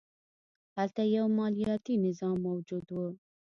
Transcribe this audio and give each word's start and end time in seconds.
هلته 0.77 1.01
یو 1.15 1.25
مالیاتي 1.37 1.95
نظام 2.05 2.35
موجود 2.47 2.87
و 2.97 2.97